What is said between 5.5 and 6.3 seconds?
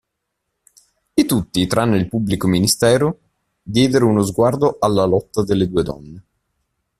due donne.